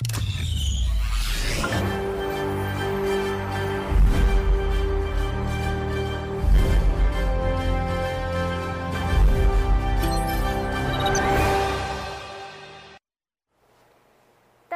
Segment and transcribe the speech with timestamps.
[0.00, 0.06] 大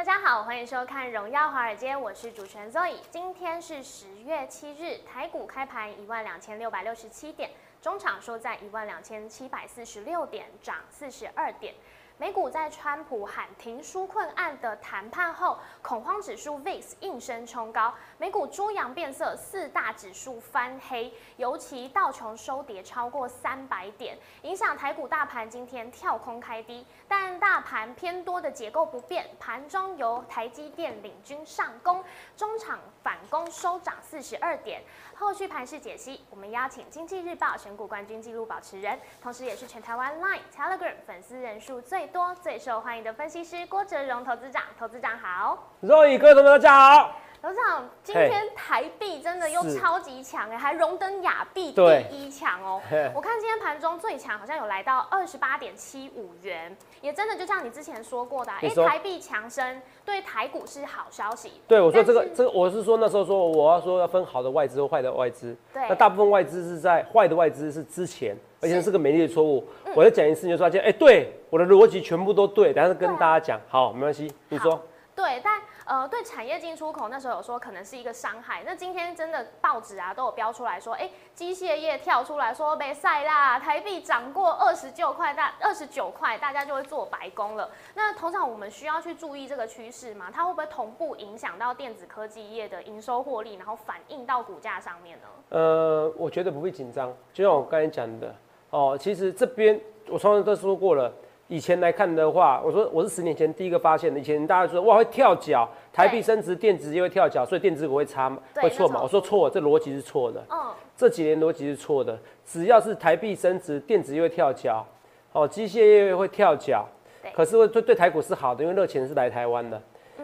[0.04, 2.96] 家好，欢迎收看《荣耀华尔街》，我是主持人 Zoe。
[3.10, 7.50] 今天是十月七日，台股开盘一万两千六百六十七点，
[7.80, 11.74] 中场收在一万两千七百四十六点，涨四十二点。
[12.16, 17.92] 美股在川普喊停纾困案的谈判后，恐慌指数 VIX 应声冲高，
[18.24, 32.02] 美股猪羊变色，四大指数翻黑，尤其道琼收跌超过三百点，影响台股大盘今天跳空开低，但大盘偏多的结构不变，盘中由台积电领军上攻，
[32.34, 34.80] 中场反攻收涨四十二点。
[35.14, 44.62] 后续盘势解析，我们邀请经济日报选股冠军纪录保持人，同时也是全台湾 Line、Telegram 粉丝人数最多、最受欢迎的分析师郭哲荣投资长。
[44.78, 47.20] 投资长好，若宇各位同学大家好。
[47.44, 53.12] 投资长，今天台币真的又超级强哎，还荣登亚币第一强哦嘿。
[53.14, 61.52] 我看今天盘中最强好像有来到二十八点七五元，也真的就像你之前说过的、啊，哎，你说台币强升对台股是好消息。
[61.68, 65.54] 对，我说这个这个，我是说那时候说我要说要分好的外资和坏的外资。
[65.74, 69.62] 对那大部分外资是在坏的外资是之前，而且是是个美丽的错误。
[69.94, 73.60] 我再讲一次，你就发现，哎、对，我的逻辑全部都对，等下跟大家讲。
[73.68, 74.80] 好，没关系，你说好。
[75.14, 78.62] 对，但呃，对产业进出口那时候有说可能是一个伤害。
[78.64, 87.70] 那今天真的报纸啊都有标出来说，哎，机械业跳出来说没赛啦，台币涨过二十九块，大二十九块，大家就会做白工了。
[87.94, 90.30] 那通常我们需要去注意这个趋势吗？
[90.32, 95.26] 它会不会同步影响到电子科技业的营收获利，然后反映到股价上面呢？
[95.50, 98.34] 呃，我觉得不必紧张，就像我刚才讲的
[98.70, 101.12] 哦，其实这边我从来都说过了。
[101.48, 104.18] 以前来看的话，我说我是十年前第一个发现的。
[104.18, 108.94] 以前大家说哇会跳脚，台币升值，电子业会跳脚，所以电子股会差对会错嘛？
[108.94, 110.42] 那时候我说错，这逻辑是错的。
[110.50, 110.56] 嗯，
[110.96, 114.84] 这几年逻辑是错的，只要是台币升值，电子业会跳脚，
[115.32, 116.86] 哦，机械业会跳脚
[117.22, 119.80] 对，可是会对对台股是好的，因为热钱是来台湾的。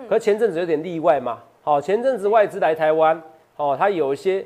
[0.09, 3.23] 可是前阵子有点例外嘛，好、前阵子外资来台湾，
[3.57, 4.45] 哦，它有一些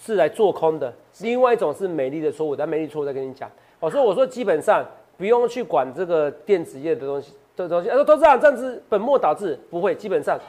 [0.00, 3.48] 是来做空的，另外一种是美丽的错误，但美丽错误再跟你讲。
[3.78, 4.84] 我说我说基本上
[5.20, 10.40] 不用去管这个电子业的东西的东西，啊，都这样这样子本末倒置，不会，基本上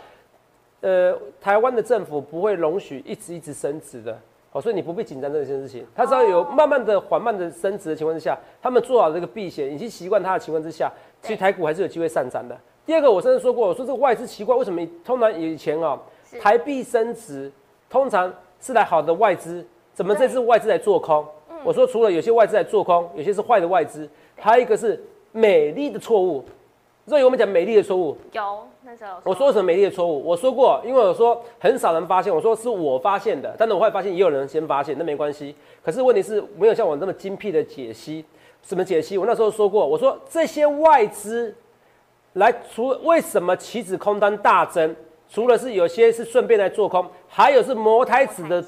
[0.79, 4.17] 呃，台湾的政府不会容许一直一直升值的，
[4.53, 5.85] 哦，所以你不必紧张这件事情。
[5.93, 10.89] 它只要有慢慢的、缓慢的升值的情况之下，他们做好这个避险，已经习惯它的情况之下，
[11.21, 12.57] 其实台股还是有机会上涨的。
[12.85, 17.51] 第二个，我甚至说过，我说这个外资奇怪，为什么通常以前啊、是台币升值，
[17.89, 21.25] 通常是来好的外资，怎么这次外资来做空？
[21.63, 25.01] 我说除了有些外资在做空，有些是坏的外资，还有一个是
[25.31, 26.43] 美丽的错误。
[27.07, 30.23] 所以我们讲美丽的错误，有那时候我说什么美丽的错误？
[30.23, 35.55] 我说过，因为我说很少人发现，我说是我发现的，但是我会发现也有人先发现，那没关系。
[35.83, 38.23] 可是问题是没有像我那么精辟的解析。
[38.61, 39.17] 什么解析？
[39.17, 41.53] 我那时候说过，我说这些外资
[42.33, 44.95] 来除为什么期指空单大增？
[45.27, 48.63] 除了是有些是顺便来做空，还有是摩台子的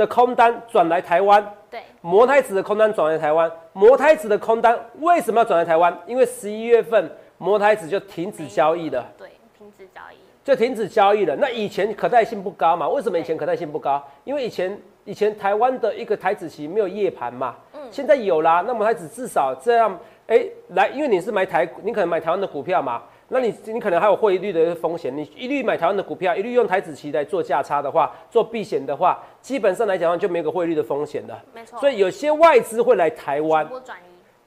[0.00, 1.54] 的空单转来台湾。
[1.70, 5.96] 对摩胎子的空单转来台湾，摩胎子的空单为什么要转来台湾？
[6.06, 9.06] 因为十一月份摩胎子就停止交易了。
[9.18, 11.36] 对停止交易，就停止交易了。
[11.36, 12.88] 那以前可代性不高嘛？
[12.88, 14.02] 为什么以前可代性不高？
[14.24, 18.64] 因为以前以前台湾的一个台子期没有夜盘嘛，嗯现在有啦。
[18.66, 19.96] 那么台子至少这样，
[20.26, 23.02] 哎、来，因为你是买台，你可能买台湾的股票嘛，
[23.32, 25.16] 那你你可能还有汇率的风险。
[25.16, 31.38] 你一律买台湾的股票，一律用台子期来做价差的话，做避险的话，基本上来讲就没有个汇率的风险的。
[31.54, 31.78] 没错。
[31.78, 33.66] 所以有些外资会来台湾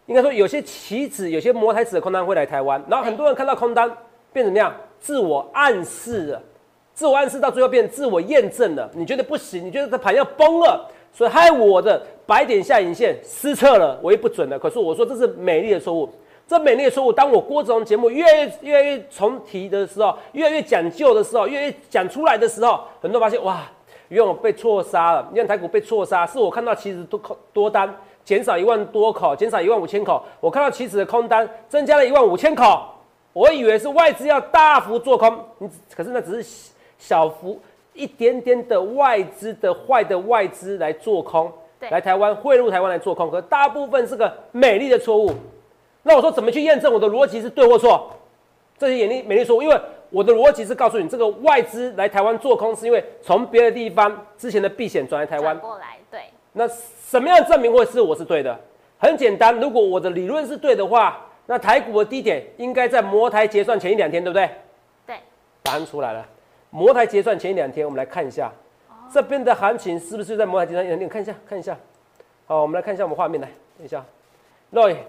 [0.06, 3.90] 应该说有些棋子、有些摩台子的空单会来台湾，然后很多人看到空单
[4.34, 4.76] 变怎么样？
[5.00, 6.42] 自我暗示了，
[6.94, 8.90] 自我暗示到最后变自我验证了。
[8.94, 14.60] 你觉得不行，你觉得这盘要崩了，所以害我的白点下影线失策了，我也不准了。
[14.60, 16.10] 可是我说这是美丽的错误，
[16.48, 23.62] 这美丽的错误，当我郭子龙节目越来越越来越重提的时候，越来越讲究的时候，越来越讲出来的时候，很多人发现哇，
[24.10, 27.92] 原来我被错杀了，原来台股被错杀，是我看到其实多口多单
[28.24, 32.84] 减少一万多口，减少一万五千口，我看到期指的空单增加了一万五千口，
[33.32, 37.60] 我以为是外资要大幅做空，你可是那只是小幅
[37.94, 41.90] 一点点的外资的坏的外资来做空，对。
[41.90, 45.32] 来台湾汇入台湾来做空，可大部分是个美丽的错误。
[46.04, 48.12] 那我说怎么去验证我的逻辑是对或错？
[48.78, 55.58] 这些眼力美丽说，因为我的逻辑是告诉你，这个外资来台湾做空，是因为从别的地方之前的避险转来台湾。
[55.60, 56.22] 过来，对
[56.52, 58.60] 那什么样的证明会是我是对的？
[58.98, 64.50] 很简单，如果我的理论是对的话，那台股的低点应该在摩台结算前一两天，对不对？
[65.06, 65.16] 对，
[65.62, 66.26] 答案出来了。
[66.70, 68.52] 摩台结算前一两天，我们来看一下
[69.14, 71.08] 这边的行情是不是在摩台结算前两天？
[71.08, 71.78] 看一下，看一下。
[72.48, 73.48] 好，我们来看一下我们画面来，
[73.78, 74.04] 等一下。
[74.72, 75.06] 对，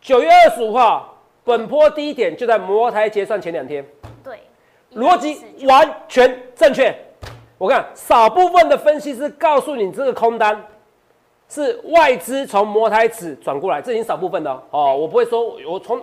[0.00, 1.14] 九月二十五号，
[1.44, 3.84] 本波低点就在摩台结算前两天。
[4.24, 4.40] 对，
[4.94, 6.94] 逻辑完全正确。
[7.58, 10.58] 我看少部分的分析师告诉你，这个空单
[11.50, 14.62] 是外资从摩台指转过来，这已经少部分的哦。
[14.70, 16.00] 哦，我不会说，我从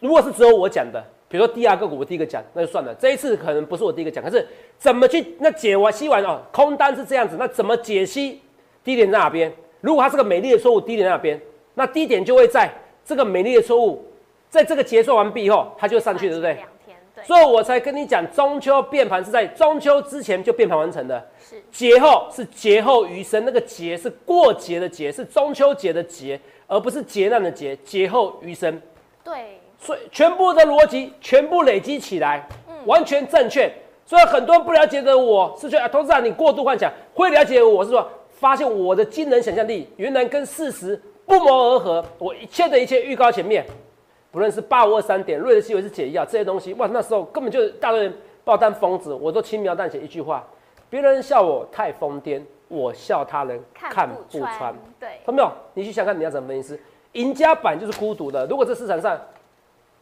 [0.00, 2.94] 如果是只有我讲的，比如说第二个股我第一个讲，那就算了。
[2.96, 4.46] 这一次可能不是我第一个讲，可是
[4.76, 8.42] 怎么去那解完析完哦，空单是这样子，那怎么解析
[8.84, 9.50] 低点在哪边？
[9.80, 11.40] 如果它是个美丽的错误，低点在哪边？
[11.72, 12.70] 那低点就会在
[13.10, 14.04] 这个美丽的错误，
[14.48, 16.54] 在这个结算完毕以后，它就上去，对不对？
[16.54, 27.76] 两天，对，所以我才跟你讲，中秋变盘是在中秋之前就变盘完成的，是节后是节后余生，那个节是过节的节，是中秋节的节，而不是劫难的劫。
[27.84, 28.80] 节后余生，
[29.24, 32.46] 对，所以全部的逻辑全部累积起来，
[32.86, 33.68] 完全正确。
[34.06, 43.64] 所以很多人不了解的我是觉得啊，投资长你过度幻想，会了解我是说，发现我的惊人想象力原来跟事实不谋而合，我一切的一切预告前面，
[44.32, 48.12] 不论是八五二三点、瑞德西韦是解药这些东西，哇，那时候根本就是大多人
[48.42, 50.44] 把我当疯子，我都轻描淡写一句话，
[50.88, 55.52] 别人笑我太疯癫，我笑他人看不穿，对，看到没有？
[55.74, 56.76] 你去想看你要怎么分析，
[57.12, 58.44] 赢家版就是孤独的。
[58.46, 59.16] 如果这市场上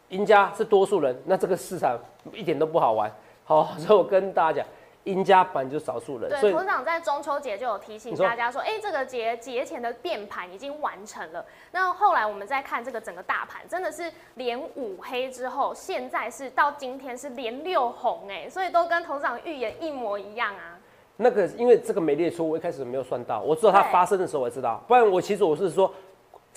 [0.08, 1.98] 赢家是多数人，那这个市场
[2.32, 3.12] 一点都不好玩。
[3.44, 4.66] 好，所以我跟大家讲，
[5.08, 6.30] 赢家版就是少数人。
[6.30, 11.44] 所对，以董事长在中秋节就有提醒大家说，哎、这个节节前的变盘已经完成了。
[11.72, 20.78] 那后来我们再看这个整个大盘，真的是连五黑之后，现在是到今天是连六红，哎，所以都跟董事长预言一模一样啊。
[21.16, 25.92] 那个因为这个美丽的错误，我一开始没有算到，我知道它对发生的时候我知道，不然我其实我是说。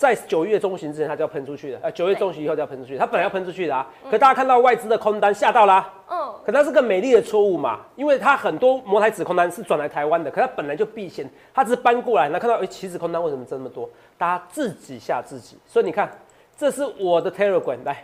[0.01, 1.79] 在九月中旬之前，它就要喷出去的。
[1.83, 3.87] 呃，九月中旬以后就要喷出去，它本来要喷出去的啊。
[4.09, 13.87] 可大家看到外资的空单吓到啦、嗯，可它是个美丽的错误嘛，因为它很多摩台指空单是转来台湾的，可它本来就避险，它只是搬过来，那看到哎，期指空单为什么这么多？
[14.17, 15.55] 大家自己吓自己。
[15.67, 16.11] 所以你看，
[16.57, 18.03] 这是我的 Telegram 来，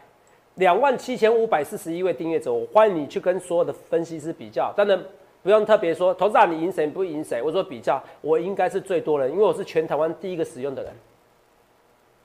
[0.53, 5.03] 两万七千五百四十一位订阅者，我欢迎你去跟所有的分析师比较，当然
[5.41, 10.93] 不用特别说，投资长你赢谁不赢谁，我说比较，我应该是最多人，因为我是全台湾第一个使用的人。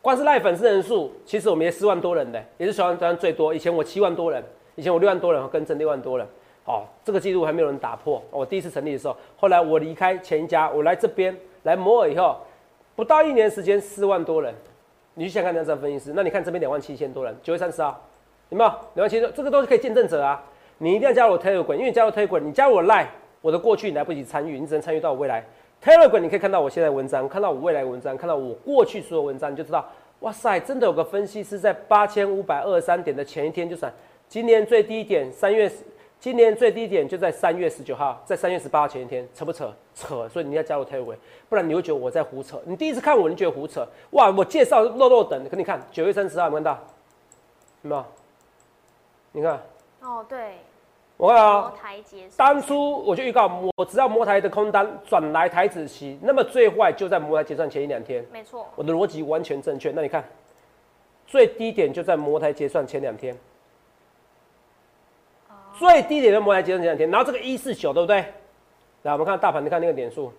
[0.02, 3.54] 光是赖粉丝人数，其实我们也四万多人的，也是全台湾最多。
[3.54, 4.42] 以前我七万多人，
[4.74, 6.26] 以前我六万多人，跟着六万多人。
[6.64, 8.20] 哦，这个记录还没有人打破。
[8.30, 12.36] 我第一次成立的时候，后来我离开前一家，我来这边来摩尔以后，
[12.96, 14.52] 不到一年时间四万多人。
[15.14, 18.00] 你去想看那张分析师，那你看这边两万七千多人，九月三十号，
[18.48, 19.32] 有没有两万七千？
[19.32, 20.42] 这个都是可以见证者啊。
[20.78, 23.06] 你一定要加入我 Telegram，因为加入 Telegram，你加入我 Line，
[23.40, 25.44] 我的过去你来不及参与，你只能参与到我未来。
[25.82, 29.84] Telegram 你可以看到我现在文章，看到我未来文章，看到我过去所有文章，你就知道，
[30.20, 33.92] 哇塞，真的有个分析师在八千五百二十三点的前一天就算，
[34.28, 35.68] 今年最低点三月，
[36.20, 39.74] 今年最低点就在三月十九号，在三月十八号前一天，扯不扯？
[39.92, 41.16] 扯，所以你要加入 Telegram，
[41.48, 42.62] 不然你会觉得我在胡扯。
[42.64, 46.80] 你第一次看我，你觉得胡扯，哇，我介绍漏漏等，可你看九月三十号有没有看到？
[47.82, 48.04] 有没有？
[49.32, 49.60] 你看，
[50.00, 50.58] 哦，对，
[51.16, 51.72] 我看啊、
[52.36, 58.24] 当初我就预告，我只要摩台的空单转来台子期，那么最坏就在摩台结算前一两天。
[58.32, 59.92] 没错，我的逻辑完全正确。
[59.92, 60.24] 那你看，
[61.26, 63.36] 最低点就在摩台结算前两天，
[65.78, 68.24] 最低点的摩台结算前两天，然后这个一四九对不对？
[69.02, 70.32] 来，我们看大盘，你看那个点数，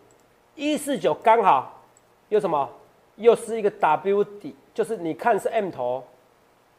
[0.56, 1.82] 一四九刚好
[2.30, 2.70] 又什么？
[3.16, 6.04] 又是一个 W 底，就是你看是 M 头，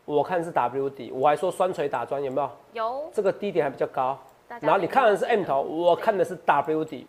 [0.04, 2.50] 我看是 W 底，我还说双锤打桩有没有？
[2.72, 4.18] 有这个低点还比较高，
[4.60, 7.06] 然后你看的是 M 头，我看的是 W 底，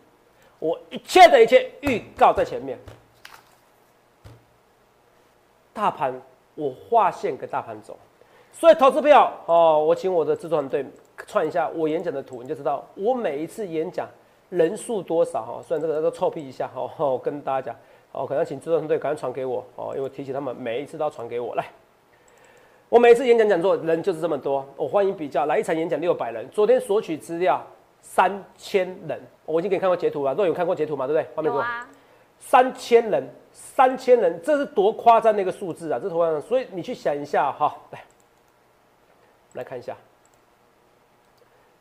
[0.58, 2.78] 我一切的一切预告在前面。
[5.74, 6.18] 大盘
[6.54, 7.98] 我划线给大盘走，
[8.50, 10.86] 所以投资票哦，我请我的制作团队
[11.26, 14.08] 串一下我演讲的图，你就知道我每一次演讲
[14.48, 15.62] 人数多少哈。
[15.62, 17.76] 虽然这个都臭屁一下哈，我跟大家讲
[18.12, 21.66] 哦，可能要请制作团队赶快传给我哦，因为提醒他们每一次都要传给我来。
[22.88, 25.46] 我每次演讲讲座人就是这么多，我欢迎比较。
[25.46, 27.60] 来一场演讲六百人，昨天索取资料
[28.00, 31.28] 三千人，我已经给你看过截图了，若有看过截图嘛，对不对？
[31.34, 31.62] 画面给我。
[31.62, 31.88] 有啊，
[32.38, 35.98] 三千人，三千人，这是多夸张的一个数字啊！
[35.98, 38.04] 这是多夸张，所以你去想一下哈，来，
[39.54, 39.96] 来看一下，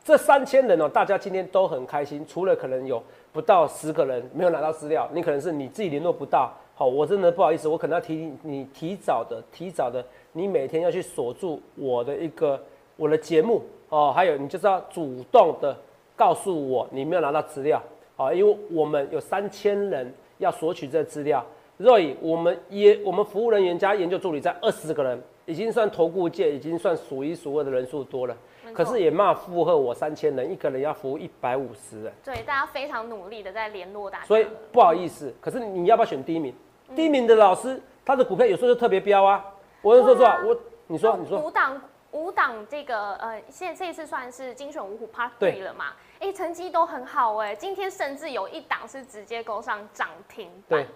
[0.03, 6.51] 这三千人哦，大家今天都很开心，除了可能有不到十个人没有拿到资料，你可能是你自己联络不到。
[6.77, 10.03] 好，我真的不好意思，我可能要提你提早的，提早的，
[10.37, 12.61] 你每天要去锁住我的一个
[12.97, 15.73] 我的节目哦，还有你就是要主动的
[16.13, 17.81] 告诉我你没有拿到资料
[18.17, 21.43] 啊，因为我们有三千人要索取这资料，
[21.77, 28.35] 若以我们也我们服务人员加研究助理在二十个人，已经算投顾界已经算数一数二的人数多了，
[28.73, 36.53] 可是也骂负荷我三千人，一个人要服务一百五十人，对大家非常努力的在联络大家，所以不好意思，可是你要不要选第一名？
[36.93, 39.45] 第一名的老师，他的股票有时候就特别飙啊。
[39.85, 45.93] 我就说说啊，我你说你说，五档五档这个呃，现在这一次算是精选五虎 Part 对 Three 了嘛？
[46.19, 50.87] 哎，成绩都很好哎，今天甚至有一档是直接勾上涨停板对。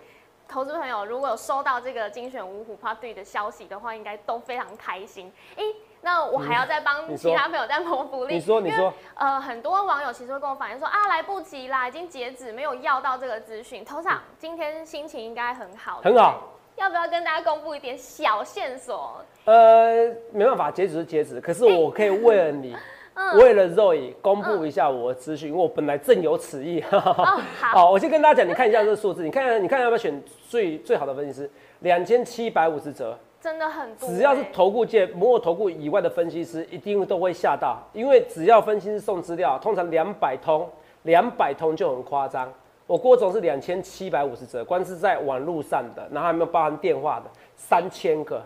[0.48, 5.32] 投资朋友如果有收到这个精选五虎 Part Three 的消息的话，应该都非常开心。
[5.56, 5.64] 哎，
[6.02, 8.34] 那我还要再帮其他朋友再谋福利。
[8.34, 13.86] 你说你说，呃，很多网友其实会跟我反映说啊，来不及啦，已经截止，没有要到这个资讯。
[13.86, 16.56] 头场今天心情应该很好，很好。
[16.80, 19.18] 要不要跟大家公布一点小线索？
[19.44, 22.74] 呃，没办法，截止是截止，可是我可以为了你，
[23.36, 26.82] 为了 Zoe 公布一下我的资讯，因为我本来正有此意。
[26.90, 31.52] 哦，好， 好，我先跟大家讲，你看一下这个数字，你看看，你看要不要选最最好的分析师？
[31.80, 34.14] 两千七百五十折，真的很多欸。
[34.14, 40.66] 只要是投顾界摩尔投顾以外的分析师，一定都会吓到，因为只要分析师送资料，通常两百通，
[41.04, 42.50] 两百通就很夸张。
[42.90, 48.42] 我郭总是两千七百五十折，光是在网络上的，然后还没有包含电话的三千个，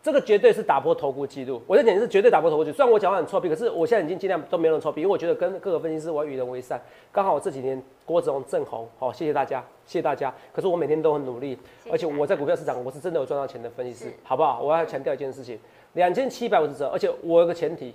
[0.00, 1.60] 这个绝对是打破投顾记录。
[1.66, 2.76] 我在讲是绝对打破投顾记录。
[2.76, 6.80] 虽然我讲话很臭屁，可是我现在已经尽量都没有人臭屁，因为我觉得跟各个分析师我要与人为善。
[7.10, 10.32] 刚好我这几年郭总正红，好、谢谢大家，谢谢大家。
[10.52, 11.58] 可是我每天都很努力，
[11.90, 14.60] 而且我在股票市场我是真的有赚到钱的分析师，好不好？
[14.62, 15.58] 我要强调一件事情，
[15.94, 17.92] 两千七百五十折，而且我有个前提，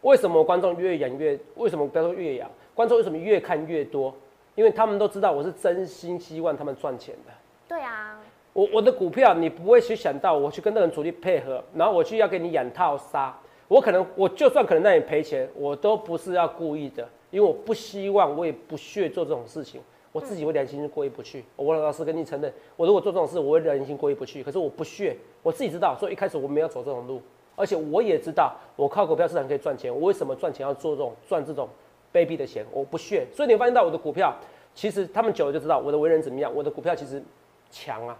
[0.00, 4.12] 为什么观众越演越，为什么不要说越养，观众为什么越看越多？
[4.56, 7.32] 因为他们都知道我是真心希望他们赚钱的。
[7.68, 8.18] 对啊，
[8.52, 13.36] 我我的股票，你不会去想到我去跟那个人主力配合，然后我去要给你养套杀，
[13.68, 21.44] 我可能我就算可能让你赔钱，我都不是要故意的，因为我不希望，我也不屑做这种事情，我自己会良心过意不去。
[21.56, 24.42] 我老实跟你承认，我如果做这种事，我会良心过意不去。
[24.42, 27.20] 可是我不屑，我自己知道，所以一开始我没有走这种路，
[27.56, 31.68] 而且我也知道，我靠股票市场可以赚钱，我为什么赚钱要做这种赚这种
[32.16, 32.64] 卑鄙的钱？
[32.72, 33.26] 我不屑。
[33.34, 34.34] 所以你会发现到我的股票，
[34.74, 37.22] 其实他们久了就知道我的为人怎么样，我的股票其实
[37.70, 38.16] 强啊。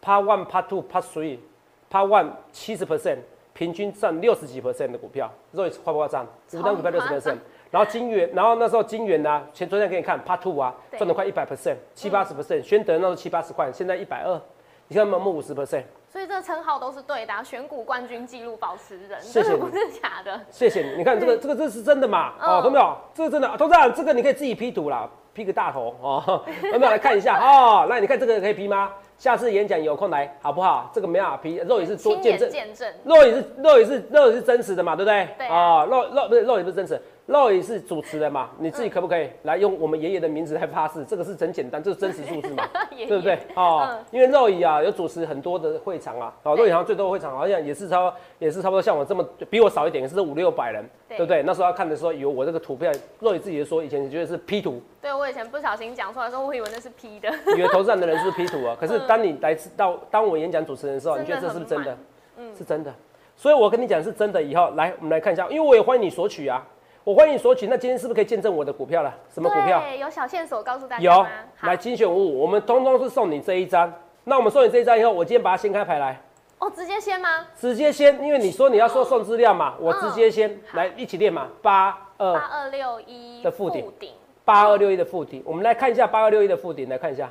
[0.00, 3.18] Part One、Part Two、Part Three，Part One 七十 percent，
[3.52, 6.24] 平均占六十几 percent 的股票，肉眼夸不夸张？
[6.52, 7.36] 五档股票六十 percent，
[7.72, 14.40] 然后金元，然后那时候金元呢、前昨天给你看 Part Two 啊，赚了快一百 percent，七八十 percent，宣德那时候七八十块，现在一百二，
[14.86, 15.82] 你看有没有五十 percent？
[16.10, 20.40] 所以这称号都是对的、啊，选股冠军纪录保持人，谢谢你真的不是假的。
[20.50, 22.32] 谢谢你，你看这个这个这是真的嘛？
[22.40, 22.96] 嗯哦，懂没有？
[23.12, 27.86] 这个真的，董事长，这个你可以自己 P 图啦，P 个大头哦， 有没有来看一下哦？
[27.90, 28.90] 那你看这个可以 P 吗？
[29.18, 30.90] 下次演讲有空来好不好？
[30.94, 35.28] 这个没办法 P，肉也是做见证，见证，肉也是肉也是肉也是真实的嘛，对不对？
[35.36, 36.98] 对啊肉肉不是肉也不是真实，
[37.28, 41.04] 肉也是主持人嘛，你自己可不可以来用我们爷爷的名字来发誓？
[41.04, 42.66] 这个是真简单，这是真实数字嘛。
[42.90, 43.38] 爷爷对不对？
[43.54, 51.42] 哦，嗯因为肉乙啊有主持很多的会场啊，哦，对肉乙好像最多的会场好像也是超也是差不多像我这么比我少一点，也是五六百人，对对不对？
[51.42, 58.74] 那时候要看的时候，以为我这个图片，肉乙自己也说以前觉得是 P 图，对我以前不小心讲出来说，我以为那是 P 的，以为投资人的人是 P 图啊。
[58.80, 61.98] 可是当你来到当我演讲主持人的时候，你觉得这是不是真的？
[62.38, 62.90] 嗯是真的。
[63.36, 64.42] 所以我跟你讲是真的。
[64.42, 66.66] 以后来我们来看一下，因为我也欢迎你索取啊，
[67.08, 67.66] 我欢迎索取。
[67.66, 69.10] 那今天是不是可以见证我的股票了？
[69.32, 69.80] 什么股票？
[69.80, 71.26] 对，有小线索告诉大家有
[71.62, 73.90] 来精选五五，我们通通是送你这一张。
[74.24, 76.20] 那我们送你这一张以后，我今天把它掀开牌来，
[76.58, 77.46] 哦，直接先吗？
[77.58, 83.90] 直接先，因为你说你要说送资料嘛，我直接先、嗯来一起练嘛，八二八二二六一的附顶。
[83.98, 84.12] 顶，
[84.44, 87.30] 八二六一的附顶，我们来看一下八二六一的附顶，来看一下。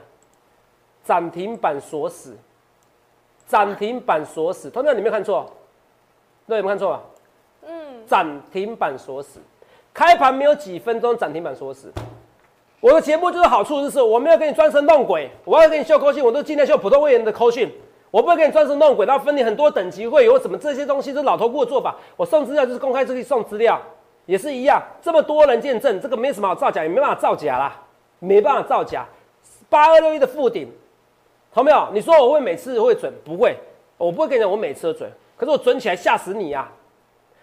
[1.03, 2.35] 涨停板锁死，
[3.45, 5.45] 涨停板锁死，同学你没有看错，
[6.47, 7.01] 对，有没有看错吧？
[7.67, 9.39] 嗯，涨停板锁死，
[9.97, 11.91] 开盘没有几分钟，涨停板锁死。
[12.79, 17.67] 我的节目就是好处就是我没有跟你装神弄鬼，我要给你秀扣讯，我都尽量秀普通会员的扣讯，
[18.11, 21.95] 我不会跟你装神弄鬼，然后分你很多等级会有什么这些东西，是老头顾的做法。
[22.15, 23.81] 我送资料就是公开出去送资料，
[24.27, 27.81] 也是一样，这么多人见证，这个没什么好造假，也没办法造假啦，
[28.19, 29.03] 没办法造假。
[29.67, 30.71] 八二六一的附顶，
[31.49, 31.87] 好没有？
[31.91, 33.11] 你说我会每次会准？
[33.25, 33.57] 不会，
[33.97, 36.69] 我不会跟你讲我每次都准，可是我准起来吓死你呀、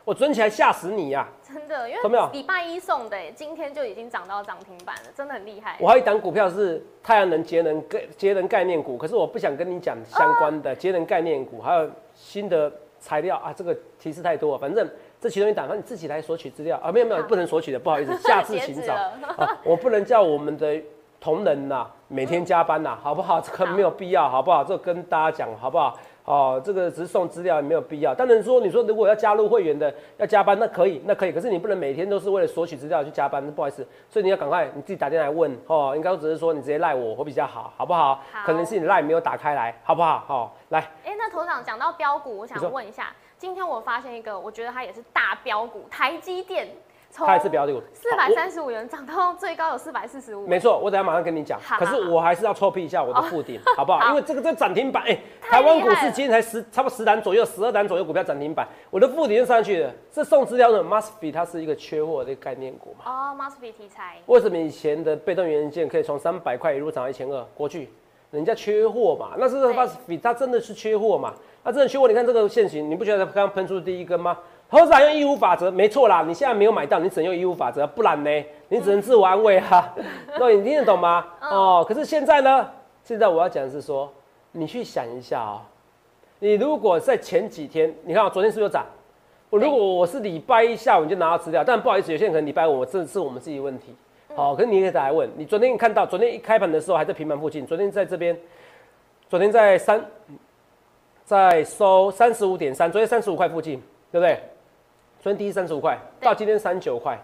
[0.04, 5.76] 我准起来吓死你呀、真的，因有没有为礼拜一送的，今天就已经涨到涨停板了，真的很厉害。
[5.80, 14.58] 我还有一档股票是太阳能节能概节能概念股，可是我不想跟你讲相关的节能概念股，还有新的材料啊，这个提示太多了。
[14.58, 14.88] 反正
[15.20, 19.60] 这其中一档，那你自己来索取资料啊，没有没有，不能索取的，不好意思， 下次请找啊。
[19.64, 20.80] 我不能叫我们的
[21.20, 23.40] 同仁呐、每天加班呐、好不好？
[23.40, 24.64] 这个没有必要，好不好？
[24.64, 25.96] 这个跟大家讲，好不好？
[26.24, 28.14] 哦，这个只是送资料，没有必要。
[28.14, 31.32] 当然说，你说如果要加入会员的要加班，那可以，那可以。
[31.32, 33.86] 可是你不能每天都是为了索取资料去加班，不好意思。
[34.08, 38.14] 所以你要赶快你自己打电话来问哦，应该只是说你直接赖我我比较好，好不好？
[38.32, 40.24] 好可能是你赖没有打开来，好不好？
[40.26, 46.74] 好、来，哎，那头长讲到标股，我想问一下，今天我发现一个，我觉得它也是大标股，台积电从
[47.16, 51.60] 它也是标的股，四百三十五元涨到最高有四百四十五，没错，我等下马上跟你讲。
[51.60, 54.00] 好可是我还是要臭屁一下我的附顶，好不好？
[54.00, 59.92] 好 因为这个这涨停板，哎、台湾股市今天才十差不多十单左右，十二单左右股票涨停板，我的附顶就上去了。
[60.10, 63.04] 这送资料的 must be 它是一个缺货的概念股嘛？
[63.10, 67.44] 哦 m u s t be 题材，为什么以前的被动元件可以从三百块一路涨到一千二？
[67.54, 67.90] 过去
[68.32, 71.32] 人家缺货嘛，那是 must be 它真的是缺货嘛？
[71.62, 74.36] 那真的缺货，你看这个现形，你不觉得刚刚喷出第一根吗？
[74.70, 76.24] 投资人用义务法则，没错啦。
[76.26, 79.94] 你现在没有买到，你只能用义务法则，不然呢，你只能自我安慰啊。
[80.36, 81.24] 对，你听得懂吗？
[81.40, 82.68] 哦，可是现在呢？
[83.04, 84.10] 现在我要讲的是说，
[84.50, 85.60] 你去想一下哦，
[86.40, 88.84] 你如果在前几天，你看、哦、昨天是不是有涨？
[89.50, 93.94] 我如果我是礼拜一下午你就拿到资料，但不好意思，有些人可能礼拜五，我这是我们自己的问题。
[94.34, 98.36] 好、可是你可以打来问，你昨天看到，昨天一开盘的时候还在平盘附近，昨天在这边，
[99.28, 100.04] 昨天在三，
[101.24, 103.80] 在收三十五点三，昨天三十五块附近，
[104.10, 104.40] 对不对？
[105.24, 107.18] 昨天低三十五块，到今天三九块，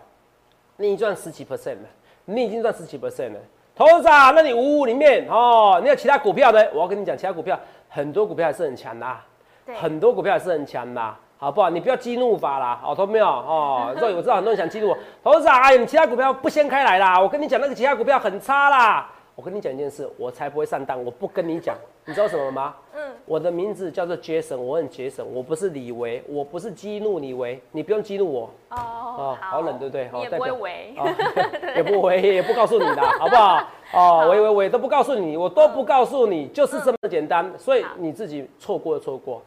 [0.79, 1.89] 你赚十几 percent 了，
[2.25, 3.39] 你已经赚十几 percent 了。
[3.75, 6.67] 投资啊，那你五五里面哦，你有其他股票呢？
[6.73, 9.23] 我要跟你讲，其他股票很多股票还是很强的、啊，
[9.75, 11.69] 很多股票还是很强的啊、好不好？
[11.69, 13.27] 你不要激怒法啦，好，懂没有？
[13.27, 19.11] 哦，所以我知道很多人想激怒我，投资啊，哎，你其他股票不掀开来啦，我跟你讲，那个其他股票很差啦。
[19.35, 22.75] 我跟你讲一件事，我才不会上当，我不跟你讲，你知道什么吗？
[22.95, 30.11] 嗯，我的名字叫做 Jason，我很节省，我不是李维，我不是激怒李维，你不用激怒我，哦哦，好冷对不对？
[30.13, 30.49] 你 也不会
[31.75, 33.67] 也不回，也不告诉你的，好不好？
[33.93, 37.51] 哦，喂喂喂，都不告诉你，我都不告诉你，就是这么简单。
[37.59, 39.43] 所以你自己错过就错过，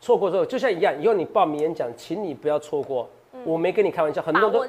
[0.00, 3.08] 错过之后就像一样，以后你报名演讲，请你不要错过。
[3.44, 4.60] 我没跟你开玩笑，很多人都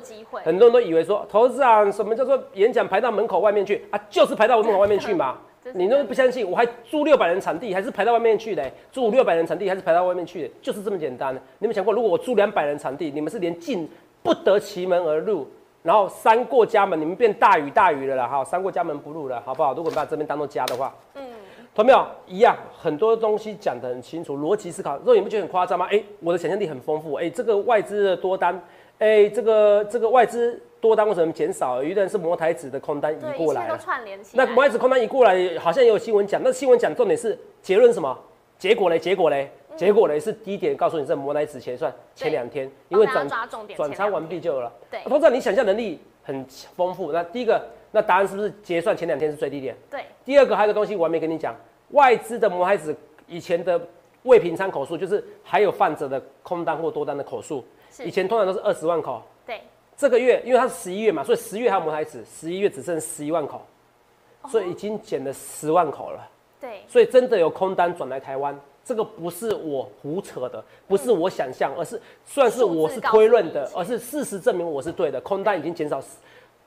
[0.43, 4.00] 很多人都以为说，投资啊，什么叫做演讲排到门口外面去啊？
[4.10, 5.38] 就是排到门口外面去嘛
[5.74, 11.36] 你都不相信，我还租六百人场地，还是排到外面去的、租五六百人场地，还是排到外面去的，就是这么简单。
[11.57, 13.89] 你们想过，如果我租两百人场地，你们是连进
[14.22, 15.48] 不得其门而入，
[15.81, 19.74] 然后三过家门，你们变大雨大雨了啦，哈，三过家门不入了，好不好？
[19.74, 21.24] 如果你把这边当做家的话，嗯，
[21.75, 22.07] 同没有？
[22.25, 24.98] 一样，很多东西讲得很清楚，逻辑思考。
[25.00, 25.85] 肉，你不觉得很夸张吗？
[25.92, 27.16] 哎、我的想象力很丰富。
[27.16, 28.57] 哎、这个外资的多单，
[28.98, 31.83] 哎、这个这个外资多单为什么减少？
[31.83, 33.77] 有一段是摩台子的空单移过来了。
[33.77, 36.42] 串联起来，那摩台子空单移过来，好像也有新闻讲。
[36.42, 38.18] 那新闻讲重点是结论什么？
[38.57, 38.98] 结果嘞？
[38.98, 39.51] 结果嘞？
[39.75, 43.27] 结果嘞是低点告诉你，在摩台子结算前两天，因为转
[43.75, 44.72] 转仓完毕就有了。
[44.90, 46.46] 对投资者你想象能力很
[46.77, 47.11] 丰富。
[47.11, 47.61] 那第一个，
[47.96, 49.74] 那答案是不是结算前两天是最低点？
[49.90, 51.55] 对，第二个还有个东西我还没跟你讲，
[51.92, 52.94] 外资的摩海子
[53.25, 53.79] 以前的
[54.24, 57.64] 未平仓口数，就是还有放着的空单或多单的口数，
[58.03, 59.24] 以，前通常都是二十万口。
[59.46, 59.62] 对，
[59.96, 63.62] 这个月因为它是十一月嘛，所以十月还有摩海子，十一月只剩十一万口，
[64.50, 66.29] 所以已经减了十万口了。
[66.60, 75.22] 对，所以真的有空单转来台湾，这个不是我胡扯的，不是我想象，而是算是我是推论的而是事实证明我是对的。
[75.22, 76.08] 空单已经减少十，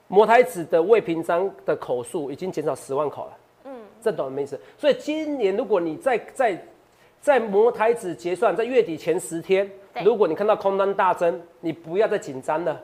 [0.09, 3.39] 摩台子的未平章的口数已经减少十万口了。
[3.65, 4.59] 嗯，这懂什么意思？
[4.77, 6.67] 所以今年如果你在在
[7.21, 9.71] 在摩台子结算，在月底前十天，
[10.03, 12.81] 如果你看到空单大增，你不要再紧张了。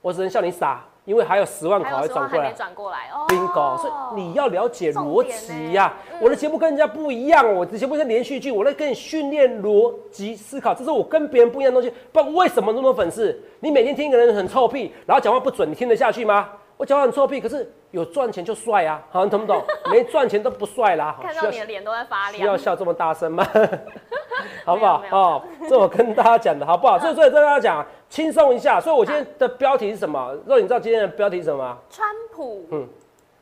[0.00, 2.52] 我只能笑你傻，因为还有十万口还转过来。
[2.52, 11.94] 转过来哦 bingo，所以你要了解逻辑呀我的节目跟人家不一样，我的节目是连续剧，我在跟你训练逻辑思考，这是我跟别人不一样的东西。
[12.12, 13.36] 不然为什么那么多粉丝？
[13.60, 16.48] 你每天听一个人很臭屁，然后讲话不准，你听得下去吗？
[16.76, 19.62] 我讲话很臭屁，可是有赚钱就帅啊，好，你懂不懂？
[19.90, 21.16] 没赚钱都不帅啦。
[21.22, 23.46] 看到你的脸都在发亮需要，笑这么大声吗？
[24.64, 26.98] 好不好哦，这我跟大家讲的好不好？
[26.98, 28.78] 所以所以跟大家讲，轻松一下。
[28.78, 30.36] 所以我今天的标题是什么？
[30.46, 31.78] 肉，你知道今天的标题是什么吗？
[31.88, 32.86] 川普，嗯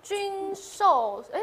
[0.01, 1.41] 军兽，哎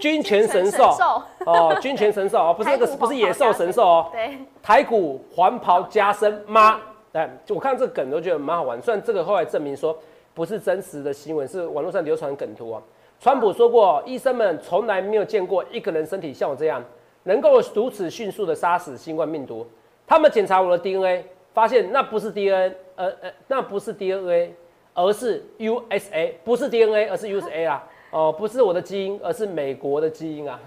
[0.00, 6.80] 军权神兽兽，哦，军权神兽哦，不是那个不是野兽神兽哦，对，台股黄袍加身吗？
[7.12, 8.82] 哎，就我看这个梗都觉得蛮好玩。
[8.82, 9.96] 虽然这个后来证明说
[10.34, 12.82] 不是真实的新闻，是网络上流传的梗图啊。
[13.20, 16.82] 川普说过，医生们从来没有见过一个人身体像我这样，
[17.22, 19.64] 能够如此迅速的杀死新冠病毒。
[20.06, 24.52] 他们检查我的 DNA，发现那不是 DNA，呃呃，那不是 DNA，
[24.92, 27.82] 而是 USA，不是 DNA，而是 USA 啦。
[28.10, 30.60] 哦，不是我的基因，而是美国的基因啊，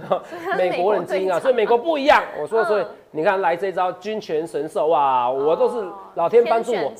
[0.57, 2.21] 美国人基因啊，所以美国不一样。
[2.41, 6.91] 我说，所以嗯你看来这招军权神兽哇，我都是老天帮助我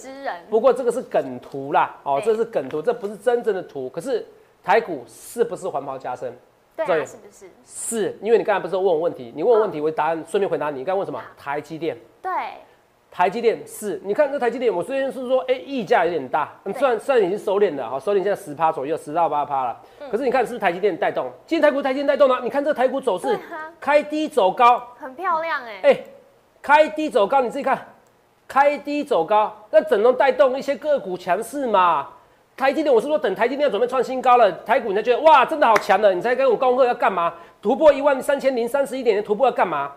[0.50, 3.90] 不过这个是梗图啦，哦，对这是梗图，这不是真正的图。
[3.90, 4.26] 可是
[4.64, 6.34] 台股是不是环袍加深？
[6.78, 7.50] 对啊，是不是？
[7.66, 10.80] 是因为你刚才不是问我问题，你问我问题，我答案顺便回答你。
[10.80, 11.22] 你刚才问什么？
[11.38, 11.98] 台积电。
[12.22, 12.32] 对，
[13.18, 19.76] 台积电是，你看这台积电，我虽然是说，哎、溢价有点大，对虽然虽然已经收敛了，哈，收敛现在十趴左右，十到八趴了。
[20.02, 21.28] 嗯可是你看是不是台积电带动？
[21.48, 23.36] 今天台股台积电带动了，你看这个台股走势
[23.80, 26.00] 开低走高，很漂亮哎、哎、
[26.62, 27.88] 开低走高，你自己看，
[28.48, 32.08] 开低走高，那整容带动一些个股强势嘛。
[32.56, 37.34] 台积电，我是说等台积电要准备创新高了，台股你才觉得哇，真的好强了，你才跟我恭贺要干嘛？
[37.64, 39.92] 突破一万三千零三十一点的突破要干嘛？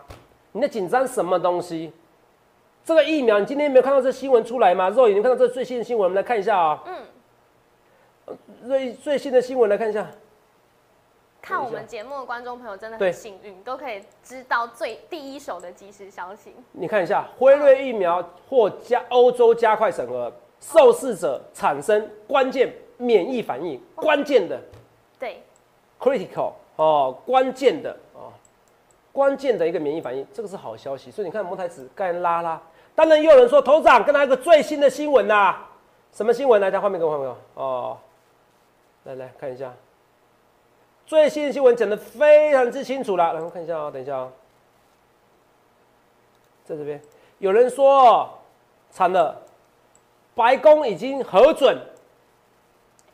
[0.52, 1.92] 你在紧张什么东西？
[2.90, 4.88] 这个疫苗，你今天没有看到这新闻出来吗？
[4.88, 6.82] 肉眼，你看到这最新的新闻，我们来看一下啊、
[8.26, 10.04] 嗯，最最新的新闻来看一下。
[11.40, 16.52] 看我们节目的观众朋友真的很幸运，都可以知道最第一手的即时消息。
[16.72, 24.60] 你看一下，辉瑞疫苗或加欧洲加快审核，受试者产生关键免疫反应，关键的
[25.16, 25.40] 对
[26.00, 28.32] ，critical 哦，关键的哦，
[29.12, 31.08] 关键的一个免疫反应，这个是好消息。
[31.12, 32.60] 所以你看摩台子刚才拉拉，
[32.94, 35.56] 当然也有人说头长跟他一个最新的新闻呐、
[36.12, 36.60] 什么新闻？
[36.60, 37.62] 来，在画面给我画面给我。
[37.62, 37.98] 哦，
[39.04, 39.72] 来来看一下，
[41.06, 44.18] 最新的新闻讲的非常之清楚了，然后看一下啊、等一下。
[44.18, 44.32] 啊、
[46.64, 47.00] 在这边
[47.38, 48.28] 有人说
[48.90, 49.40] 惨了，
[50.34, 51.78] 白宫已经核准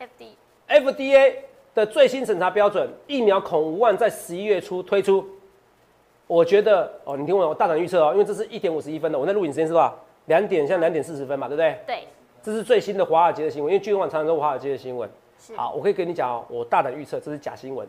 [0.01, 0.31] FD
[0.69, 1.37] FDA
[1.75, 5.25] 的最新审查标准，疫苗恐无望在十一月初推出。
[6.27, 9.95] 我觉得哦，你听我，我大胆预测哦，因为这是一点五十一分的，我在录影时间是吧？
[10.27, 11.79] 两点，现在两点四十分嘛，对不对？
[11.87, 12.09] 对，
[12.43, 15.09] 这是最新的华尔街的新闻，因为巨人网常常都华尔街的新闻。
[15.55, 17.87] 好，我可以跟你讲哦，我大胆预测这是假新闻。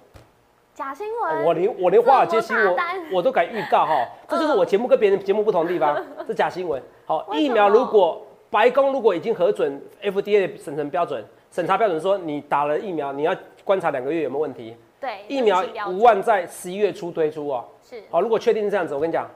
[0.75, 1.43] 假新闻。
[1.45, 2.75] 我连我连华尔街新闻
[3.11, 6.79] 我都敢预告哈， 这就是我节目跟别人节目不同的地方，这假新闻。
[7.05, 8.21] 好，疫苗如果
[8.51, 17.65] 白宫如果已经核准 FDA 的审查标准，审查标准说你打了疫苗，你要观察两个月有没有问题，对疫苗这是标准无望在十一月初推出哦。
[17.81, 19.29] 是好，如果确定是这样子，我跟你讲，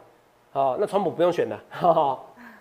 [0.53, 1.59] 哦，那川普不用选了，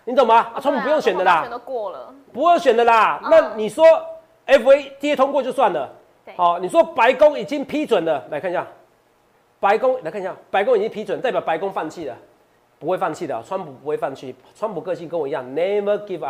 [0.05, 0.47] 你懂吗？
[0.53, 2.13] 啊，川普不用选的啦过了。
[2.31, 3.19] 不用选的啦。
[3.23, 3.85] 嗯那你说
[4.47, 5.89] FDA 通过就算了，
[6.25, 8.65] 对，好，你说白宫已经批准了，来看一下，
[9.59, 12.15] 白宫来看一下，白宫已经批准，代表白宫放弃了，
[12.79, 16.25] 不会放弃的，川普不会放弃，川普个性跟我一样，never give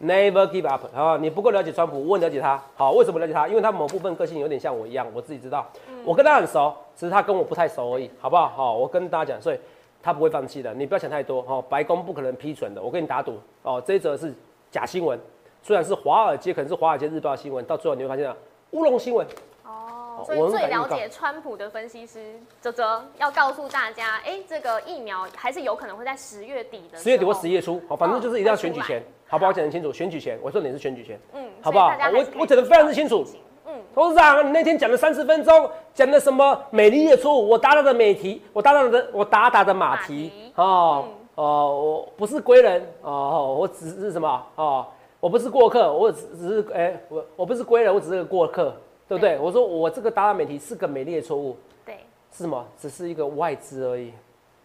[0.00, 0.84] up，never give up。
[0.94, 3.46] 啊，你不够了解川普，我很了解他，好，为什么了解他？
[3.48, 5.66] 因为他某部分个性有点像我一样，我自己知道，
[6.04, 8.48] 我跟他很熟，只是他跟我不太熟而已，好不好？
[8.48, 9.58] 好，我跟大家讲，所以
[10.02, 14.34] 他不会放弃的，你不要想太多，哦，白宫不可能批准的，我跟你打赌，哦，这一则是
[14.70, 15.18] 假新闻，
[15.62, 18.36] 虽然是华尔街，可能是华尔街日报新闻，到最后你会发现啊，
[18.72, 19.26] 乌龙新闻。
[19.64, 26.98] 哦哦，所以最了解川普的分析师泽泽要告诉大家，哎，这个疫苗还是有可能会在十月底的。
[26.98, 29.52] 十月底或十一月初，好，反正就是一定要选举前，好不好？
[29.52, 33.24] 讲得清楚，选举前，我说你是选举前，嗯，好不好我我讲得非常之清楚。
[33.66, 37.48] 嗯，董事长，你那天讲了三十分钟，讲的什么美丽的错误？
[37.48, 44.86] 我打打的美题，我打打的我打打的马蹄马蹄哦我不是归人哦，我只是什么哦，
[45.18, 48.74] 我不是过客，我只只是哎、我我不是归人，我只是个过客，
[49.08, 49.36] 对不对？
[49.36, 51.96] 对我说我这个打打美题是个美丽的错误，对，
[52.32, 52.64] 是什么？
[52.78, 54.12] 只是一个外资而已，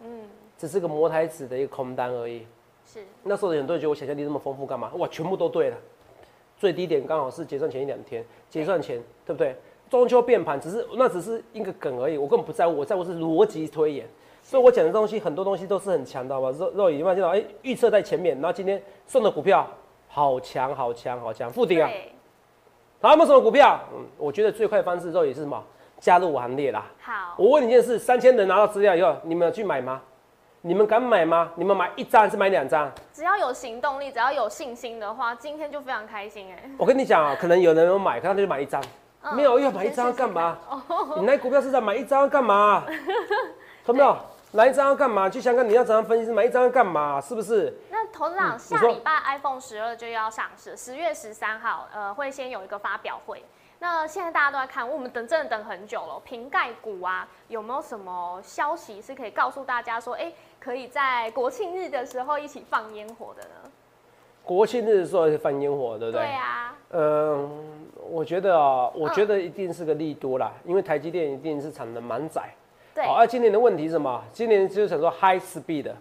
[0.04, 0.20] 嗯，
[0.56, 2.46] 只是个摩台子的一个空单而已。
[2.92, 4.90] 是那时候很多人觉得我想象力这么丰富干嘛？
[4.96, 5.76] 哇，全部都对了。
[6.58, 9.56] 最低点刚好是结算前一两天，结算前对不对？
[9.90, 14.06] 中秋变盘只是那只是一个梗而已，我根本不在乎，我在乎是逻辑推演。
[14.42, 16.50] 所以我讲的东西很多东西都是很强的，好吧？
[16.50, 19.68] 肉肉眼发现到，哎，预测在前面，然后今天送的股票
[20.08, 21.88] 好强好强好强，附顶啊！
[21.88, 22.12] 对，
[23.00, 23.80] 然后有没有什么股票？
[23.94, 25.62] 嗯，我觉得最快的方式肉也是什么？
[25.98, 26.90] 加入我行列啦！
[27.00, 30.02] 好，我问你一件事：三千人拿到资料以后，你们有去买吗？
[30.64, 31.50] 你们敢买吗？
[31.56, 32.88] 你们买一张还是买两张？
[33.12, 36.70] 只要有行动力，只要有信心的话，今天就非常开心哎。
[36.78, 38.80] 我跟你讲啊， 可能有人有买，可能他就买一张，
[39.22, 40.56] 嗯没有要买一张要干嘛？
[41.18, 42.84] 你来股票市场买一张要干嘛？
[43.84, 44.16] 懂没有？
[44.52, 45.28] 来一张要干嘛？
[45.28, 46.30] 去香港你要怎样分析？
[46.30, 47.20] 买一张要干嘛？
[47.20, 47.76] 是不是？
[47.90, 53.44] 那董事长，嗯下礼拜 iPhone 十二就要上市，十月十三号，呃，会先有一个发表会。
[53.80, 56.20] 那现在大家都在看，我们等真的等很久了。
[56.24, 63.68] 瓶盖股啊，有没有什么消息是可以告诉大家说，哎、可以在国庆日的时候一起放烟火的呢？
[64.44, 66.20] 国庆日的时候放烟火，对不对？
[66.20, 67.50] 对啊，嗯，
[68.08, 72.48] 我觉得啊，我觉得一定是个利多啦，因为台积电一定是产能满载。
[72.94, 74.22] 对好，而今年的问题是什么？
[74.32, 75.96] 今年就是想说 high speed 的。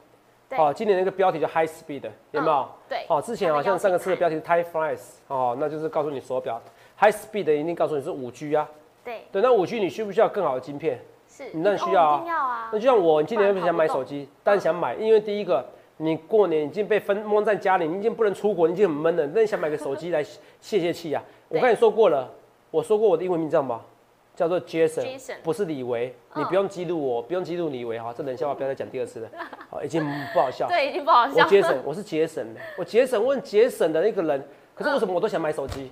[0.48, 2.58] 对哦，今年那个标题叫 high speed，有没有？
[2.58, 6.62] 嗯对哦，之前好像上个次的标题是 time flies，哦，那就是告诉你手表
[7.00, 8.70] high speed 一定告诉你是五 G 啊。
[9.04, 11.00] 对，对，那五 G 你需不需要更好的晶片？
[11.32, 12.78] 是，你当然需要啊哦要啊那。
[12.78, 15.66] 就像我今年不是想买手机，但想买，因为第一个，
[15.98, 20.22] 你过年已经被分蒙在家里，你已经不能出国，你已经很闷了，那你想买个手机来
[20.60, 21.24] 泄泄气啊？
[21.48, 22.30] 我跟你说过了，
[22.70, 23.80] 我说过我的英文名叫什么
[24.36, 29.30] 叫做 Jason，, Jason 不是李维，你嗯不用激怒我，不用激怒李维哈，这冷笑话不要再讲第二次了，
[29.70, 30.68] 好，已经不好笑。
[30.70, 31.48] 对，已经不好笑我笑。
[31.48, 34.44] 节省，我是节省的，我节省，我很节省的那个人。
[34.74, 35.92] 可是为什么我都想买手机？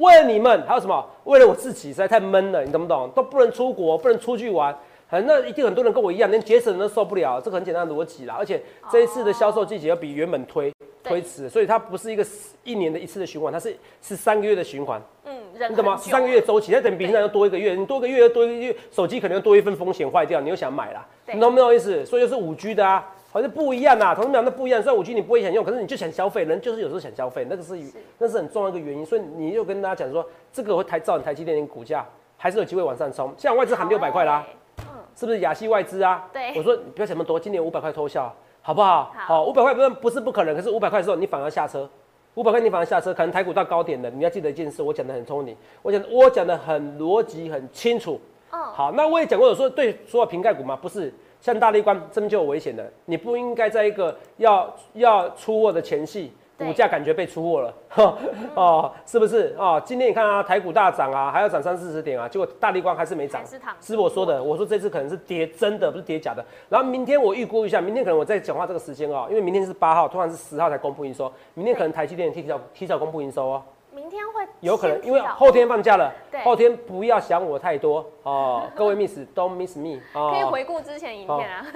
[0.00, 1.06] 为了你们，还有什么？
[1.24, 3.10] 为了我自己，实在太闷了，你懂不懂？
[3.14, 4.74] 都不能出国，不能出去玩，
[5.06, 8.34] 很那一定很多人跟我一样，连节省都受不了，这个很简单的逻辑啦。
[8.38, 8.60] 而且
[8.90, 12.26] 这一次的销售季节要比原本推推迟，所以它不是一个
[12.64, 15.00] 一年的一次的循环，它是是三个月的循环。
[15.26, 15.34] 嗯，
[15.68, 15.98] 你懂吗？
[15.98, 22.06] 三个月周期，那等于比平常要多一个月，你多一个月又多一个月，手机可能又多一份风险坏掉，你又想买啦，你懂不懂意思？
[22.06, 24.82] 所以就是五 G 的啊，好像不一样呐，同志们讲的不一样。
[24.82, 27.78] 虽然五 G 你不会想用，可是你就想消费，人就是有时候想消费，那个是
[28.18, 29.06] 那是很重要的一个原因。
[29.06, 32.04] 所以你又跟大家讲说，这个会抬造成台积电的股价
[32.36, 34.44] 还是有机会往上冲，像外资喊六百块啦，
[34.78, 35.00] 好欸。
[35.14, 36.28] 是不是亚细外资啊？
[36.32, 39.12] 对我说你不要想那么多，今年五百块偷笑，好不好？
[39.14, 41.88] 好五百块不是不是不可能，可是五百块的时候你反而下车，
[42.34, 48.20] 五百块你反而下车，可能台股到高点了，你要记得一件事，我讲的很聪明，我讲我讲的很逻辑很清楚。
[48.52, 58.18] 嗯，好，那我也讲过，有说对所有瓶盖股嘛，不是像大力光这边就有危险的，你不应该在一个要要出货的前夕，股价感觉被出货了，哈
[58.54, 59.80] 哦，是不是哦？
[59.82, 66.44] 今天你看啊，台股大涨啊，还要涨三四十点啊，结果大力光还是没涨，是是我说的，我说这次可能是跌真的，不是跌假的。
[66.68, 73.62] 然后明天我预估一下，明天可能我在讲话这个时间哦，因为明天是八号，突然是十号才公布营收，明天可能台积电提早提早公布营收哦。
[74.00, 81.66] 明天会有可能，因为后天放假了对，后天不要想我太多哦， 各位 miss don't miss me 可以哦，回顾之前影片啊。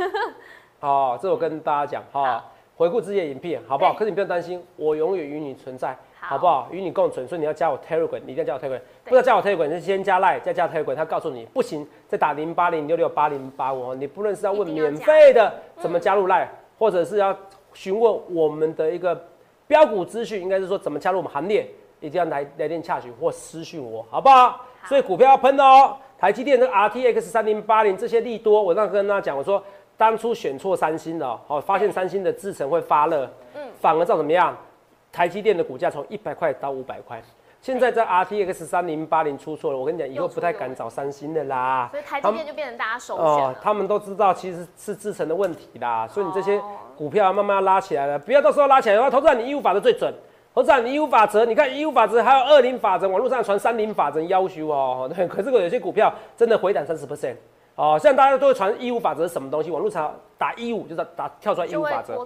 [0.80, 2.50] 哦， 这我跟大家讲哈、好。
[2.76, 3.92] 回顾之前影片好不好？
[3.92, 6.30] 可是你不用担心，我永远与你存在，好。
[6.30, 6.66] 好不好？
[6.70, 17.36] 与你共存，所以你要加我 Telegram，你一定要加我 Telegram，不要加我 Telegram，你是先加 Line 再加 Telegram，他告诉你不行，再打零八零六六八零八五，你不论是要问免费的怎么加入 Line，、或者是要
[17.74, 19.28] 询问我们的一个
[19.66, 21.68] 标股资讯，应该是说怎么加入我们行列，
[22.04, 24.60] 一定要来来电洽询或私讯我，好不好？
[24.84, 29.62] 所以股票要喷的哦，台积电的 RTX 三零八零这些利多，我那跟大家讲，我说
[29.96, 34.54] 当初选错三星了，好、发现三星的制程会发热，嗯反而造怎么样？
[35.10, 37.22] 台积电的股价从一百块到五百块，
[37.62, 41.88] 现在在 RTX 三零八零出错了，我跟你讲，以后不太敢找三星的啦。
[41.90, 43.60] 所以台积电就变成大家首选哦了，。
[43.62, 46.64] 他们都知道其实是制成的问题啦，所以你这些哦
[46.96, 50.12] 股票慢慢拉起来了，不要到时候拉起来的话，投资人你义务法的最准。
[50.54, 57.34] 投资人你义务法则，你看义务法则还有二零法则，网络上传三零法则要求哦， 对，可是有些股票真的回档三十 percent
[57.74, 59.68] 哦，现在大家都会传义务法则是什么东西？
[59.72, 62.16] 网络上打一五就是打跳出来义就会务法则。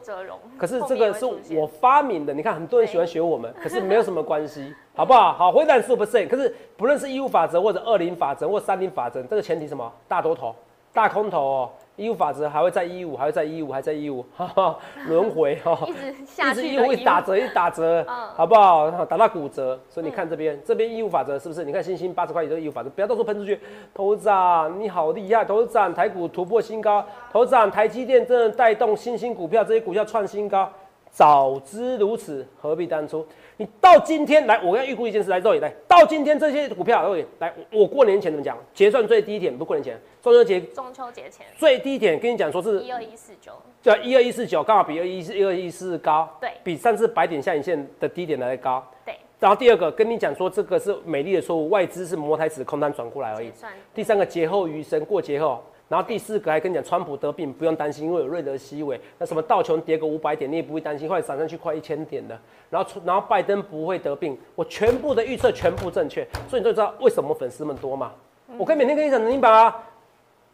[0.59, 1.25] 可是这个是
[1.57, 5.33] 我发明的，你看很多人喜欢学我们，可是没有什么关系，好不好？
[5.33, 9.91] 好，回档十五 percent，可是不论是义务法则或者二零法则或三零法则，这个前提什么？
[10.07, 10.55] 大多头、
[10.93, 15.77] 大空头哦，义务法则还会在一五，还会在一五，还在一五，哈哈，轮回哈。
[15.89, 18.89] 一直下去的一直打折，一直打折，嗯好不好？
[19.05, 19.79] 打到骨折。
[19.91, 21.65] 所以你看这边，这边一五法则是不是？
[21.65, 23.59] 你看星星八十块也是一五法则，不要到处喷出去。
[23.93, 25.45] 头资长，你好厉害！
[25.45, 30.71] 头资长，台股突破新高，头资长，台积电真的带动新兴股票，这些股票创新高。
[31.11, 33.27] 早知如此，何必当初？
[33.57, 38.57] 你到今天来，我要预估一件事，来肉眼来，到今天这些股票，肉眼来，我过年前怎么讲？
[38.73, 48.87] 结算最低点，不是过年前，中秋节中秋节前最低点，跟你讲说是一二一四九，叫一二一四九，刚好比二一四一二一四高，对比上次白点下影线的低点来的高。
[49.05, 53.51] 对，然后第二个跟你讲说，这个是美丽的错误，外资是摩台指空单转过来而已。
[53.53, 55.63] 算第三个劫后余生，过节后。
[55.89, 59.01] 然后第四个还跟你讲，川普得病不用担心，因为有瑞德西韦。
[59.19, 62.39] 那什么道琼跌个五百点，你也不会担心，后来涨上去快一千点了。
[62.69, 68.13] 然后然后拜登不会得病，我全部的预测全部正确，所以你就知道为什么粉丝们多嘛。
[68.59, 69.75] 我可以每天跟你讲明白啊，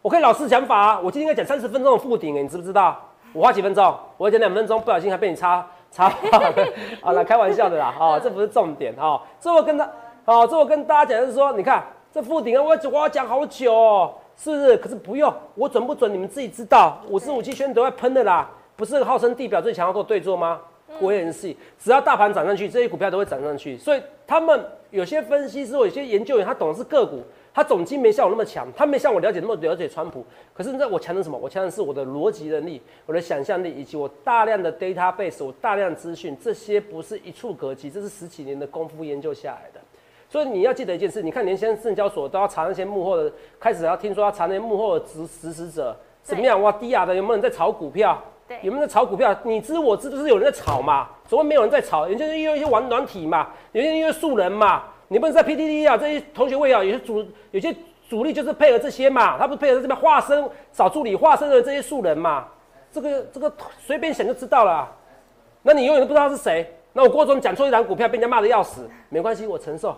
[0.03, 1.01] 我可以老实讲法啊。
[1.03, 3.01] 我今天应该讲三十分钟的附顶，你知不知道？
[3.33, 3.93] 我花几分钟？
[4.17, 6.55] 我讲两分钟，不小心还被你插插话了。
[7.03, 9.21] 好了，开玩笑的啦，哦，这不是重点哦。
[9.41, 9.91] 这我跟他，
[10.27, 14.77] 哦，这我跟大家讲的是说，你看这附顶啊，我我要讲好久、哦，是不是？
[14.77, 17.01] 可是不用，我准不准你们自己知道。
[17.09, 20.61] 五十五期圈都在喷的啦，不是号称地表最强要做对坐吗？
[21.01, 23.77] 我也很细，只要大盘涨上去，这些股票都会涨上去。
[23.79, 30.25] 所以他们有些分析师或有些研究员，他懂的是个股，他总经没像我那么强，他没像我了解那么了解川普。
[30.53, 31.39] 可是那我强的是什么？
[31.39, 39.81] 我强的是我的逻辑能力、我的想象力，以及我大量的 database，我大量资讯，这些不是一触可及，这是十几年的功夫研究下来的。
[40.35, 46.61] 所以你要记得一件事，你看连现在证交所都要查那些幕后的，开始要听说要查那些幕后的指实施者怎么样？
[46.61, 48.21] 哇，低雅的有没有人在炒股票？
[48.49, 49.33] 对有没有人在炒股票？
[49.45, 52.07] 你知我知，就是有人在炒嘛，怎么会没有人在炒？
[52.07, 57.73] 人家是因为一些玩软体嘛，有些因为素人嘛，你不能在 PDD 啊这些同学会啊，有些主有些
[58.09, 62.49] 主力就是配合这些嘛，他不是配合这边化身找助理化身的这些素人嘛，
[62.91, 64.93] 这个这个随便想就知道了啊、
[65.63, 66.69] 那你永远都不知道是谁。
[66.93, 69.97] 那我郭总讲错一档股票，被人家骂的要死，没关系，我承受。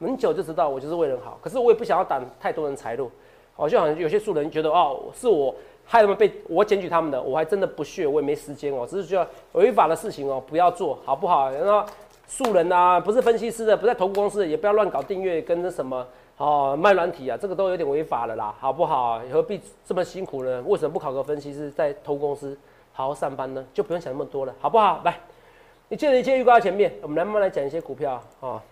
[0.00, 3.10] 很久就知道我就是为人好，可是我也不想要挡太多人财路，
[3.56, 11.50] 好像好像有些素人觉得哦，是我害他们被我检举他们的，我还真的不屑，我也没时间哦，只是觉得违法的事情哦不要做好不好？
[11.50, 11.84] 然后
[12.26, 16.06] 素人啊，不是分析师的，不在投顾公司，也不要乱搞订阅跟那什么
[16.36, 19.20] 哦卖软体啊，这个都有点违法了啦，好不好？
[19.32, 20.62] 何必这么辛苦呢？
[20.66, 22.56] 为什么不考个分析师在投顾公司
[22.92, 23.64] 好好上班呢？
[23.72, 25.00] 就不用想那么多了，好不好？
[25.04, 25.18] 来，
[25.88, 28.62] 你借着一切预告在前面，我们来慢慢来讲一些股票啊。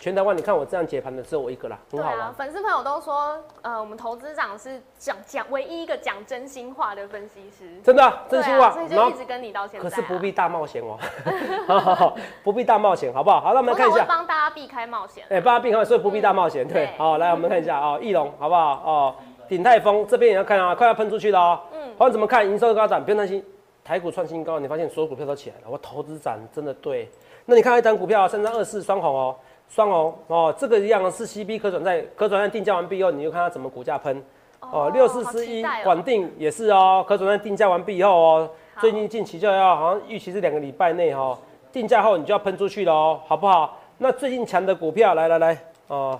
[0.00, 2.32] 全台湾，你看我这样解盘的只有我一个啦，很好玩。
[2.34, 9.90] 粉丝朋友都说，呃，我们投资长是讲讲唯一一个讲真心话的分析师，真的真心话，所以就一直跟你到现在。
[9.90, 13.40] 可是不必大冒险哦， 不必大冒险，好不好？
[13.40, 15.24] 好，那我们看一下，帮大家避开冒险。
[15.30, 16.66] 哎，帮大家避开，所以不必大冒险。
[16.68, 18.70] 对，好，来我们看一下啊，翼龙好不好？
[18.84, 19.14] 哦，
[19.48, 21.60] 鼎泰丰这边也要看啊，快要喷出去了哦。
[21.72, 22.48] 嗯，好，怎么看？
[22.48, 23.44] 营收高涨，不用担心。
[23.84, 25.62] 台股创新高，你发现所有股票都起来了。
[25.68, 27.10] 我投资长真的对。
[27.46, 29.34] 那你看一张股票，三三二四双红哦。
[29.68, 34.22] 双红哦，这个一样是 C B 可转债，可转债定价完毕以后，你就看它怎么股价喷
[34.60, 34.90] 哦。
[34.92, 38.50] 六四四一管定也是哦，可转债定价完毕以后哦，
[38.80, 41.38] 最近近期就要好像预期是两个礼拜内哈，
[41.70, 43.78] 定价后你就要喷出去了哦，好不好？
[43.98, 46.18] 那最近强的股票来来来哦，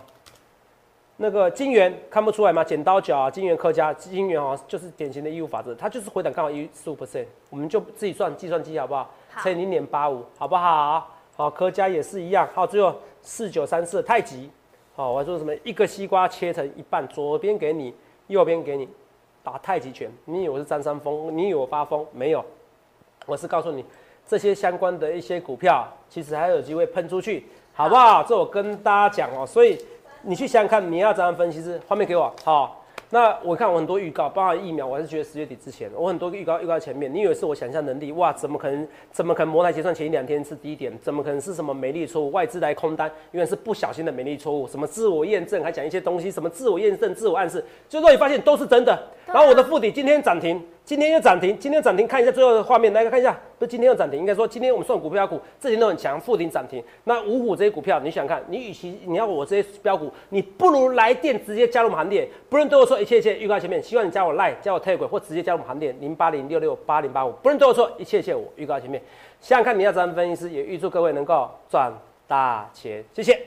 [1.17, 2.63] 那个金元看不出来吗？
[2.63, 9.09] 剪刀脚啊，金元客家金元哦，就是典型的义务法则，它就是回档刚好一十五 percent，我们就自己算计算机好不好？
[9.43, 11.09] 乘以零点八五，好不好？
[11.37, 12.49] 好，科家也是一样。
[12.53, 12.93] 好，最后
[13.29, 14.51] 四九三四太极。
[14.97, 15.55] 好，我还说什么？
[15.63, 17.95] 一个西瓜切成一半，左边给你，
[18.29, 18.89] 右边给你，
[19.45, 20.11] 打太极拳。
[20.25, 21.37] 你以为是张三丰？
[21.37, 22.07] 你以为我发疯？
[22.11, 22.43] 没有，
[23.27, 23.85] 我是告诉你，
[24.27, 28.23] 这些相关的一些股票，其实还有机会喷出去，好不好？
[28.23, 29.47] 这我跟大家讲哦。
[29.47, 29.79] 所以
[30.23, 31.63] 你去想想看，你要怎样分析？
[31.63, 32.78] 是画面给我，好。
[33.11, 38.13] 那我看我很多预告，包含疫苗，我还是觉得十月底之前，我很多预告预告前面，你以为是我想象能力？
[38.13, 38.87] 哇，怎么可能？
[39.11, 39.55] 怎么可能？
[39.55, 42.31] 茅台结算前一两天是低点，怎么可能是什么美丽错误？
[42.31, 44.69] 外资来空单，因为是不小心的美丽错误。
[44.69, 48.99] 什么自我验证，还讲一些东西，什么自我验证、自我暗示，最后你发现都是真的。
[49.27, 50.63] 然后我的副底今天涨停。
[50.89, 56.83] 今天又涨停，今天涨停，看一下最后的画面，来看一下，不是今天又涨停，应该说今天我们算股票股，这些都很强，附顶涨停。
[57.05, 69.03] 那五虎这些股票，你想看，你与其你要我这些标股，你不如来电直接加入我们行列，不论对我说一切一切，预告前面，希望你加我 Line，加我 tag 或直接加入我们行列，零八零六六八零八五，不论对我说一切一切，我预告前面，
[69.43, 71.93] 想想看你要怎样分析师，也预祝各位能够赚
[72.27, 73.39] 大钱，谢谢。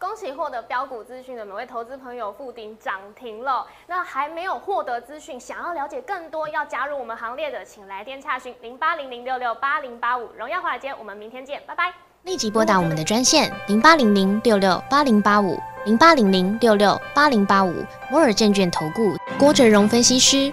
[0.00, 3.66] 恭喜获得标股资讯的每位投资朋友，附顶涨停了。
[3.88, 10.30] 那还没有获得资讯，想要了解更多，要加入我们行列的，请来电洽询零八零零六六八零八五。
[10.38, 11.92] 荣耀华尔街，我们明天见，拜拜。
[12.22, 20.52] 立即拨打我们的专线零八零零六六八零八五零八零零六六八零八五摩尔证券投顾郭哲荣分析师。